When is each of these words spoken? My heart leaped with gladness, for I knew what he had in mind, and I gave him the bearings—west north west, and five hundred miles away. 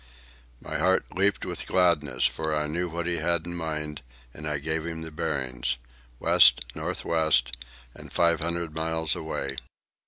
My 0.59 0.79
heart 0.79 1.05
leaped 1.15 1.45
with 1.45 1.67
gladness, 1.67 2.25
for 2.25 2.55
I 2.55 2.65
knew 2.65 2.89
what 2.89 3.05
he 3.05 3.17
had 3.17 3.45
in 3.45 3.53
mind, 3.55 4.01
and 4.33 4.47
I 4.47 4.57
gave 4.57 4.83
him 4.83 5.03
the 5.03 5.11
bearings—west 5.11 6.65
north 6.73 7.05
west, 7.05 7.55
and 7.93 8.11
five 8.11 8.39
hundred 8.39 8.73
miles 8.73 9.15
away. 9.15 9.57